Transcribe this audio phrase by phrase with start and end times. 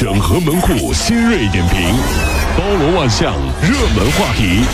[0.00, 1.94] 整合门户新锐点评，
[2.56, 4.64] 包罗万象，热门话题。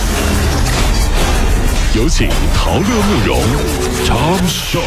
[1.97, 3.41] 有请陶乐慕容
[4.05, 4.81] 长寿。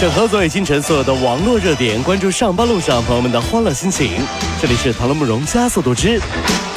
[0.00, 4.12] 整合昨夜今晨所有的网络热点，关注上班路上朋友们的欢乐心情。
[4.58, 6.18] 这里是陶乐慕容加速度之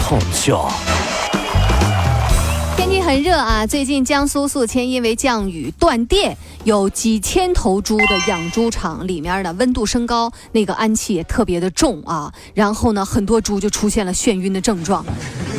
[0.02, 0.70] Talk Show。
[2.76, 3.66] 天气很热啊！
[3.66, 12.32] 最近江苏宿迁因为降雨断电，有几千头猪的养猪场里面呢温度升高，那个氨气也特别的重啊。
[12.54, 15.04] 然后呢，很多猪就出现了眩晕的症状，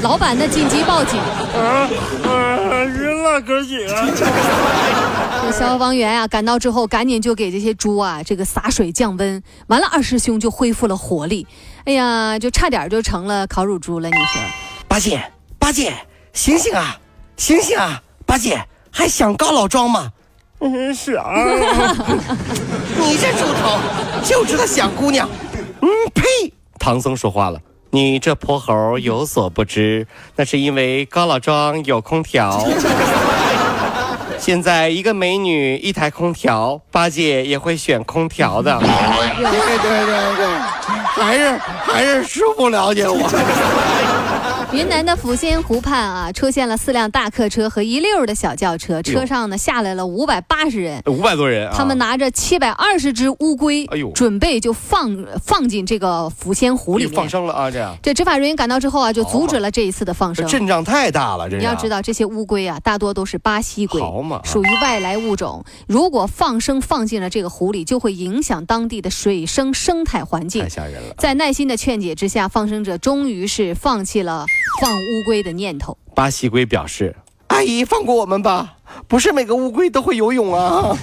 [0.02, 1.19] 老板呢紧急报警，
[1.55, 1.88] 啊！
[2.84, 3.95] 晕了，哥几个！
[5.43, 11.46] 这消防员啊赶到之后，赶紧就给这些猪啊这个洒水降温，完了二师兄就恢复了活力。
[11.84, 14.41] 哎呀，就差点就成了烤乳猪了，你说？
[14.87, 15.93] 八戒，八戒，
[16.32, 16.98] 醒醒啊！
[17.37, 20.12] 醒醒啊，八戒，还想告老庄吗？
[20.62, 21.25] 嗯，想。
[22.97, 23.80] 你这猪头
[24.23, 25.29] 就知道想姑娘。
[25.80, 26.23] 嗯，呸！
[26.79, 27.59] 唐僧说话了，
[27.91, 32.65] 你这泼猴有所不知，那是因为高老庄有空调。
[34.38, 38.77] 现在一个美女一台空调，八戒也会选空调的。
[38.79, 40.46] 对对对对，
[41.23, 43.18] 还是还是师傅了解我。
[44.73, 51.74] 云南的抚仙湖畔啊，出现了四辆大客车和一溜的小轿车，车上呢下来了五百八十人，五百多人啊。
[51.76, 57.70] 他们拿着七百二十只乌龟，哎呦，准备就放放进这个抚仙湖里面放生了啊！
[57.70, 60.46] 这样，这执法人员赶到之后啊，就阻止了这一次的放生。
[60.46, 65.62] 阵仗太大了，这你要知道，这些乌龟啊，大多都是巴西龟，好嘛，属于外来物种。
[65.87, 71.15] 如果放生放进了这个湖里，就会影响当地的水生生态环境，太吓人了。
[71.19, 74.47] 在耐心的劝解之下，放生者终于是放弃了
[74.81, 75.43] 放乌龟。
[75.43, 77.15] 的念头，巴西龟表示
[77.49, 78.75] ：“阿姨，放过我们吧，
[79.09, 80.97] 不是每个乌龟都会游泳啊。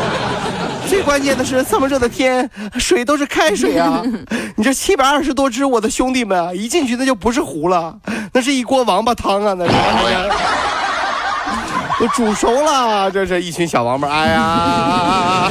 [0.86, 2.48] 最关键的是，这么热的天，
[2.78, 4.02] 水都是开水啊。
[4.56, 7.98] 你这七百二十多只我的兄弟们，一进去那就不是湖了，
[8.32, 9.54] 那是一锅王八汤啊！
[9.58, 9.72] 那是，
[11.98, 15.50] 都煮熟了，这是一群小王八，哎呀！”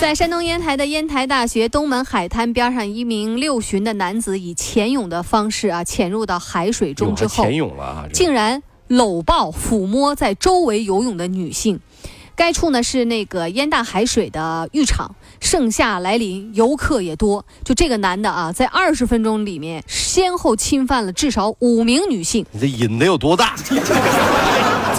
[0.00, 11.80] 在山东烟台的烟台大学东门海滩边上，一名六旬的男子以潜泳的方式啊潜入到海水中之后，潜泳了，竟然搂抱、抚摸在周围游泳的女性。
[12.36, 17.44] 该处呢是那个烟大海水的浴场，盛夏来临，游客也多。
[17.64, 22.46] 就这个男的啊，在二十分钟里面，先后侵犯了至少五名女性。
[22.52, 23.56] 你这瘾得有多大？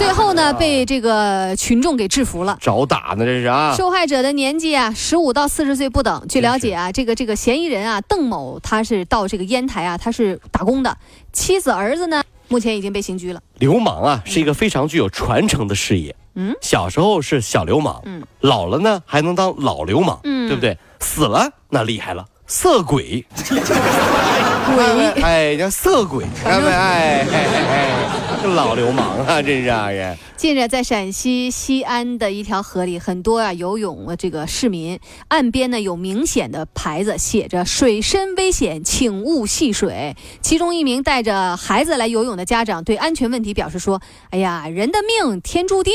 [0.00, 2.56] 最后呢， 被这个群众给制服了。
[2.58, 3.74] 找打呢，这是啊。
[3.76, 6.26] 受害者的年纪啊，十五到四十岁不等。
[6.26, 10.96] 据了解啊，这个这个嫌疑人啊，邓某，他是到这个烟台啊，他是打工的。
[11.34, 13.40] 妻子儿子呢，目前已经被刑拘了。
[13.58, 16.16] 流氓啊，是一个非常具有传承的事业。
[16.34, 20.78] 嗯，小时候是小流氓，嗯，老了呢还能当老流氓，嗯，对不对？
[21.00, 23.22] 死了那厉害了，色鬼，
[24.74, 27.88] 鬼， 哎，叫色鬼， 哎哎哎
[28.42, 29.90] 这，老流氓啊，真是啊！
[29.90, 34.98] 人近日在陕西西安的一条河里，很多啊游泳的这个市民，
[35.28, 40.16] 岸边呢有明显的牌子，写着“水深危险，请勿戏水”。
[40.40, 44.00] 其中一名带着孩子来游泳的家长对安全问题表示说
[44.30, 45.92] ：“哎呀，人的命天注定，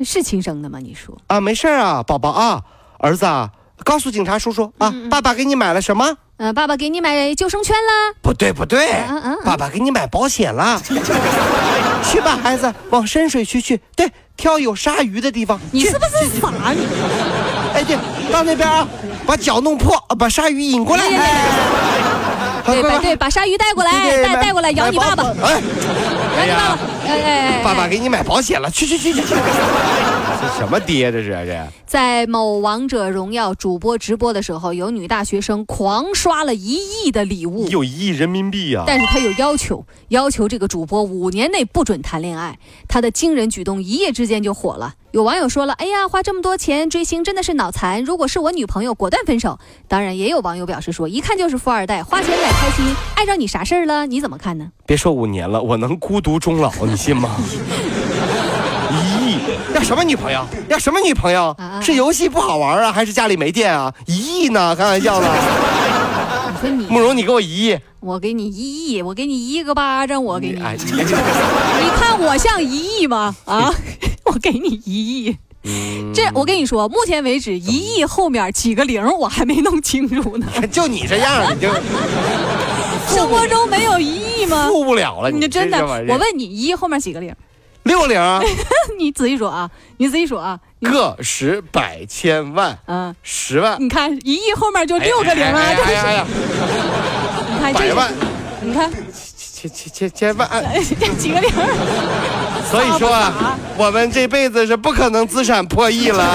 [0.00, 0.78] 是亲生的吗？
[0.80, 2.62] 你说啊，没事啊，宝宝啊，
[2.98, 3.50] 儿子啊。”
[3.84, 6.16] 告诉警察叔叔啊，爸爸给你买了什么？
[6.38, 8.14] 嗯，爸爸给你买救生圈啦。
[8.20, 9.04] 不对不对，
[9.44, 10.80] 爸爸给你买保险了。
[12.02, 13.80] 去吧，孩子，往深水区去。
[13.94, 15.60] 对，挑有鲨鱼的地方。
[15.70, 16.50] 你是不是傻？
[16.72, 16.86] 你？
[17.74, 17.96] 哎，对，
[18.32, 18.86] 到那边啊，
[19.24, 21.04] 把脚弄破，把鲨鱼引过来。
[22.64, 25.22] 对对对，把鲨鱼带过来，带带过来咬你爸爸。
[25.42, 25.62] 哎，
[26.38, 26.78] 咬你爸爸。
[27.06, 28.68] 哎哎，爸爸给你买保险了。
[28.70, 29.34] 去去去去去。
[30.42, 31.68] 这什么爹这是这？
[31.86, 38.82] 在某王者荣耀主播直播的时候，有女大学生狂刷了一亿的礼物，有一亿人民币啊！
[38.84, 42.58] 但是她有要求，要求这个主播五年内不准谈恋爱。
[42.88, 44.94] 她的惊人举动一夜之间就火了。
[45.12, 48.02] 有网友说了：“哎呀，花这么多钱追星真的是脑残！
[48.02, 52.84] 如果是我女朋友，果断分手。”当然，也有网友表示说：“一看就是富二代，花钱买开心，
[53.14, 54.06] 碍着你啥事儿了？
[54.06, 57.36] 你怎么看呢？”别说五年了，我能孤独终老，你信吗？
[59.74, 60.46] 要什么女朋友？
[60.68, 61.56] 要什么女朋友？
[61.82, 63.92] 是游戏不好玩啊，还是家里没电啊？
[64.06, 64.74] 一亿呢？
[64.76, 65.28] 开玩笑呢？
[66.62, 70.54] 你说你慕容，你给我一亿，我给你一亿，我给你一个巴掌，我给你。
[70.54, 70.60] 你
[71.98, 73.34] 看我像一亿吗？
[73.46, 73.74] 啊，
[74.24, 75.36] 我给你一亿。
[76.14, 80.46] 这我跟你说，目前为止一亿后面几个零我还没弄清楚呢。
[80.70, 81.68] 就你这样，你就
[83.14, 84.66] 生活中没有一亿吗？
[84.68, 85.84] 付不了了，你真的。
[85.84, 87.34] 我问你，一亿后面几个零？
[87.84, 88.40] 六个零啊，
[88.98, 96.26] 你仔细数啊，你仔细数啊，个十百千万嗯，十万，你看一亿后面就六个零啊，哎这是呀哎呀，
[97.48, 98.12] 你看百万，
[98.62, 98.90] 你看。
[99.62, 100.48] 千千千千万，
[100.98, 101.48] 这几个零，
[102.68, 106.34] 所以说啊，我们这辈子是不可能资产破亿了。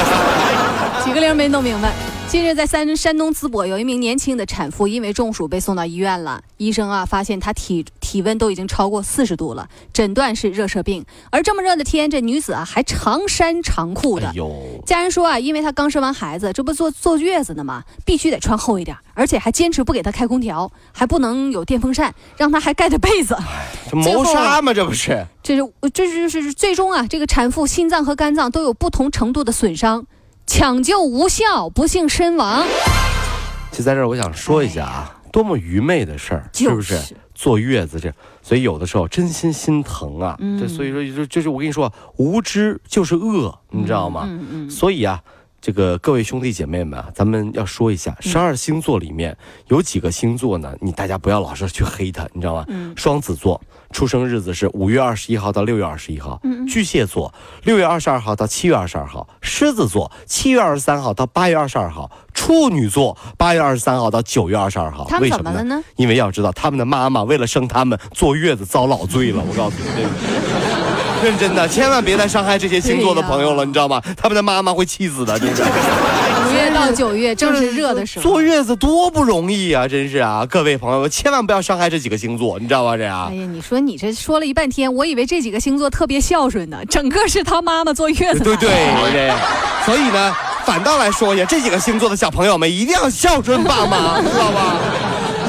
[1.03, 1.91] 几个零没弄明白。
[2.29, 6.43] 近日，在山山东淄博，有一名年轻的产妇因为中暑被送到医院了。
[6.57, 11.05] 医生啊，发现她体体温都已经超过四十度了，诊断是热射病。
[11.31, 14.27] 而这么热的天，这女子啊还长衫长裤的。
[14.27, 14.33] 哎，
[14.85, 17.81] 家人说啊，因为她刚生完孩子，这不坐坐月子呢吗？
[18.03, 23.37] 必须得穿厚一点，而且还坚持不给她开空调，还不能有电风扇，让她还盖着被子。
[23.89, 24.73] 这谋杀吗？
[24.73, 25.25] 这不是？
[25.41, 25.63] 这是
[25.93, 30.05] 这是是最终啊，这个产妇心脏和肝脏都有不同程度的损伤，
[30.47, 32.65] 抢救无效，不幸身亡。
[33.69, 37.15] 就在这儿，我想说一下啊，多么愚昧的事儿，是不是就是？
[37.35, 38.11] 坐月子这，
[38.41, 40.35] 所以有的时候真心心疼啊。
[40.39, 44.23] 嗯这所以说就就是我跟你说，无知就是恶，你知道吗？
[44.25, 45.21] 嗯嗯，所以啊，
[45.59, 49.35] 这个各位兄弟姐妹们啊，咱们要说一下，嗯十二星座里面
[49.67, 50.75] 有几个星座呢？
[50.79, 52.63] 你大家不要老是去黑他，你知道吗？
[52.67, 53.59] 嗯双子座
[53.91, 57.33] 出生日子是五月二十一号到六月二十一号，嗯巨蟹座
[57.63, 65.05] 六月二十二号到七月二十二号，狮子座七月二十三号到八月二十二号，处女座八月二十三号到九月二十二号。
[65.19, 65.83] 为什么呢？
[65.95, 69.43] 因为要知道，他们的妈妈为了生他们坐月子遭老罪了。
[69.45, 70.86] 我告诉你，对？
[71.23, 74.01] 认真的，千万别再伤害这些星座的朋友了，你知道吗？
[74.15, 75.63] 他们的妈妈会气死的，真是。
[76.47, 78.23] 五月到九月正是热的时候。
[78.23, 80.45] 坐月子多不容易啊，真是啊！
[80.49, 82.95] 各位朋友们，千万不要伤害这几个星座，你知道吗？
[82.95, 88.39] 这样哎，呀，你说你这说了一半天，我以为这几个星座特别孝顺呢，整个是他妈妈坐月子。
[88.39, 88.69] 对对
[89.11, 89.33] 对，
[89.85, 90.33] 所以呢，
[90.65, 94.77] 反倒来说呀，这几个星座的小朋友们一定要孝顺爸妈，知道吧？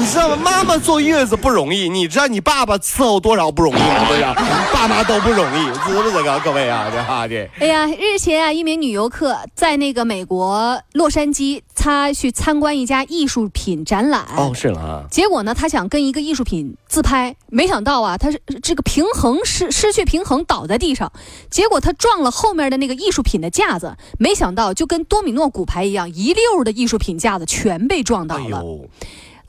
[0.09, 0.37] 你知道吗？
[0.43, 4.07] 妈妈坐月子不容易，你知道你爸爸伺候多少不容易吗？
[4.07, 4.33] 对呀，
[4.73, 6.39] 爸妈都不容易，知不知道？
[6.39, 7.47] 各位啊，这哈这。
[7.59, 14.25] 哎呀，日前啊，一名女游客在那个美国洛杉矶，她去参观一家艺术品展览。
[14.35, 15.03] 哦，是了啊。
[15.11, 21.11] 结果呢，她想跟一个艺术品自拍，没想到啊，她是这个平衡失失去平衡倒在地上，
[21.51, 28.43] 结果她撞了后面的那个艺术品的架子，没想到就跟多米诺骨牌一样，一溜的艺术品架子全被撞倒了。
[28.43, 28.89] 哎呦，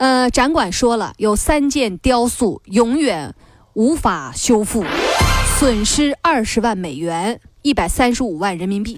[0.01, 3.35] 呃，展馆说了，有三件雕塑永远
[3.73, 4.83] 无法修复，
[5.59, 8.97] 损失二十万美元，一百三十五万人民币，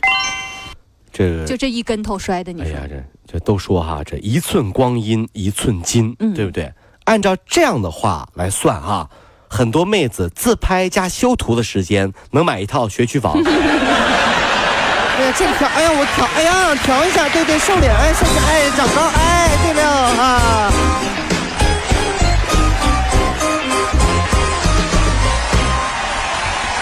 [1.12, 2.70] 这个就这一跟头摔的，你说？
[2.70, 6.72] 哎呀，这这都说哈，这一寸光阴一寸金，嗯对不对？
[7.04, 9.10] 按照这样的话来算哈，
[9.50, 13.38] 很多妹子自拍加修图的时间能买一套学区房。
[15.15, 20.71] 哎呀，这个调，哎呀，我调，哎呀，调一下，对对，瘦脸，哎，瘦脸，哎，长高，哎，对了啊。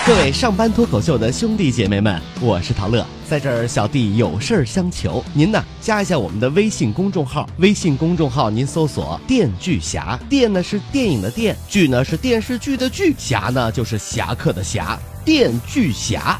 [0.08, 16.40] 各位上班脱口秀的兄弟姐妹们，我是陶乐，在这儿小弟有事儿相求，您呢加一下我们的微信公众号，微信公众号您搜索“电锯侠”，电呢是电影的电，剧呢是电视剧的剧，侠呢就是侠客的侠，电锯侠。